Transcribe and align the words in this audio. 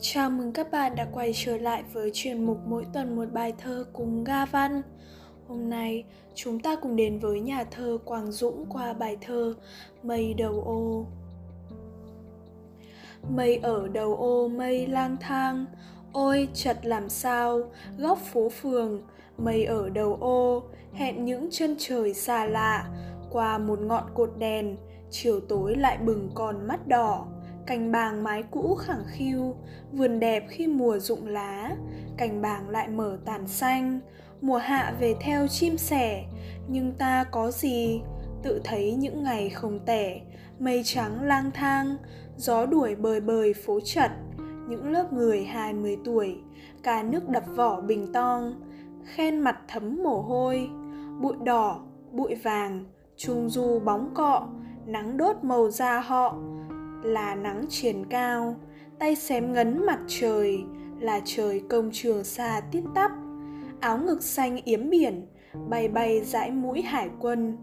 Chào 0.00 0.30
mừng 0.30 0.52
các 0.52 0.70
bạn 0.70 0.94
đã 0.96 1.06
quay 1.12 1.32
trở 1.34 1.56
lại 1.56 1.84
với 1.92 2.10
chuyên 2.14 2.44
mục 2.44 2.58
mỗi 2.66 2.86
tuần 2.92 3.16
một 3.16 3.24
bài 3.32 3.54
thơ 3.58 3.84
cùng 3.92 4.24
Ga 4.24 4.46
Văn. 4.46 4.82
Hôm 5.48 5.70
nay 5.70 6.04
chúng 6.34 6.60
ta 6.60 6.76
cùng 6.76 6.96
đến 6.96 7.18
với 7.18 7.40
nhà 7.40 7.64
thơ 7.64 7.98
Quang 8.04 8.32
Dũng 8.32 8.66
qua 8.68 8.92
bài 8.92 9.16
thơ 9.20 9.54
Mây 10.02 10.34
đầu 10.34 10.62
ô. 10.66 11.06
Mây 13.30 13.56
ở 13.56 13.88
đầu 13.88 14.16
ô 14.16 14.48
mây 14.48 14.86
lang 14.86 15.16
thang, 15.20 15.66
ôi 16.12 16.48
chật 16.54 16.86
làm 16.86 17.08
sao, 17.08 17.62
góc 17.98 18.18
phố 18.18 18.48
phường, 18.48 19.02
mây 19.38 19.64
ở 19.64 19.88
đầu 19.88 20.18
ô, 20.20 20.62
hẹn 20.92 21.24
những 21.24 21.48
chân 21.50 21.76
trời 21.78 22.14
xa 22.14 22.46
lạ, 22.46 22.90
qua 23.30 23.58
một 23.58 23.80
ngọn 23.80 24.04
cột 24.14 24.32
đèn, 24.38 24.76
chiều 25.10 25.40
tối 25.40 25.76
lại 25.76 25.98
bừng 25.98 26.30
còn 26.34 26.66
mắt 26.66 26.88
đỏ 26.88 27.26
cành 27.66 27.92
bàng 27.92 28.24
mái 28.24 28.42
cũ 28.50 28.74
khẳng 28.74 29.04
khiu, 29.06 29.54
vườn 29.92 30.20
đẹp 30.20 30.46
khi 30.48 30.66
mùa 30.66 30.98
rụng 30.98 31.26
lá. 31.26 31.76
Cành 32.16 32.42
bàng 32.42 32.68
lại 32.68 32.88
mở 32.88 33.18
tàn 33.24 33.46
xanh, 33.46 34.00
mùa 34.40 34.56
hạ 34.56 34.94
về 35.00 35.14
theo 35.20 35.46
chim 35.48 35.76
sẻ. 35.76 36.24
Nhưng 36.68 36.92
ta 36.92 37.24
có 37.24 37.50
gì? 37.50 38.00
Tự 38.42 38.60
thấy 38.64 38.94
những 38.94 39.22
ngày 39.22 39.48
không 39.48 39.80
tẻ, 39.86 40.20
mây 40.58 40.82
trắng 40.84 41.22
lang 41.22 41.50
thang, 41.54 41.96
gió 42.36 42.66
đuổi 42.66 42.94
bời 42.94 43.20
bời 43.20 43.54
phố 43.54 43.80
chật. 43.84 44.10
Những 44.68 44.90
lớp 44.90 45.12
người 45.12 45.44
hai 45.44 45.74
mươi 45.74 45.96
tuổi, 46.04 46.36
cả 46.82 47.02
nước 47.02 47.28
đập 47.28 47.44
vỏ 47.56 47.80
bình 47.80 48.12
tong. 48.12 48.62
Khen 49.04 49.40
mặt 49.40 49.56
thấm 49.68 50.02
mồ 50.02 50.22
hôi, 50.22 50.68
bụi 51.20 51.34
đỏ, 51.44 51.80
bụi 52.12 52.34
vàng, 52.34 52.84
trung 53.16 53.50
du 53.50 53.78
bóng 53.78 54.14
cọ, 54.14 54.48
nắng 54.86 55.16
đốt 55.16 55.36
màu 55.42 55.70
da 55.70 56.00
họ 56.00 56.38
là 57.02 57.34
nắng 57.34 57.64
triển 57.68 58.04
cao, 58.04 58.56
tay 58.98 59.16
xém 59.16 59.52
ngấn 59.52 59.86
mặt 59.86 59.98
trời, 60.06 60.64
là 61.00 61.20
trời 61.24 61.62
công 61.68 61.90
trường 61.92 62.24
xa 62.24 62.60
tiết 62.72 62.82
tắp. 62.94 63.10
Áo 63.80 63.98
ngực 63.98 64.22
xanh 64.22 64.58
yếm 64.64 64.90
biển, 64.90 65.26
bay 65.68 65.88
bay 65.88 66.20
dãi 66.24 66.50
mũi 66.50 66.82
hải 66.82 67.08
quân. 67.20 67.56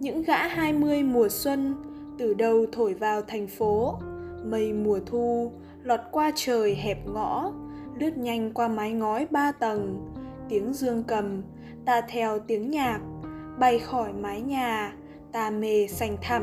Những 0.00 0.22
gã 0.22 0.48
hai 0.48 0.72
mươi 0.72 1.02
mùa 1.02 1.28
xuân 1.28 1.74
từ 2.18 2.34
đâu 2.34 2.66
thổi 2.72 2.94
vào 2.94 3.22
thành 3.22 3.46
phố? 3.46 3.94
Mây 4.44 4.72
mùa 4.72 4.98
thu, 5.06 5.52
lọt 5.82 6.00
qua 6.12 6.32
trời 6.34 6.74
hẹp 6.74 7.06
ngõ, 7.06 7.52
lướt 7.98 8.18
nhanh 8.18 8.52
qua 8.54 8.68
mái 8.68 8.92
ngói 8.92 9.26
ba 9.30 9.52
tầng. 9.52 10.14
Tiếng 10.48 10.72
dương 10.72 11.04
cầm, 11.06 11.42
ta 11.84 12.00
theo 12.00 12.38
tiếng 12.38 12.70
nhạc, 12.70 13.00
bay 13.58 13.78
khỏi 13.78 14.12
mái 14.12 14.40
nhà, 14.40 14.92
ta 15.32 15.50
mê 15.50 15.86
xanh 15.86 16.16
thẳm 16.22 16.42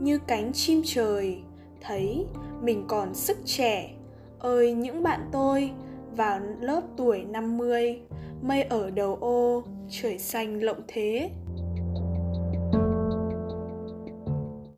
như 0.00 0.18
cánh 0.26 0.52
chim 0.52 0.82
trời 0.84 1.42
thấy 1.86 2.26
mình 2.62 2.84
còn 2.88 3.14
sức 3.14 3.36
trẻ. 3.44 3.90
Ơi, 4.38 4.72
những 4.72 5.02
bạn 5.02 5.28
tôi 5.32 5.70
vào 6.16 6.40
lớp 6.60 6.80
tuổi 6.96 7.24
50 7.24 8.00
mây 8.42 8.62
ở 8.62 8.90
đầu 8.90 9.16
ô, 9.20 9.62
trời 9.90 10.18
xanh 10.18 10.62
lộng 10.62 10.80
thế. 10.88 11.30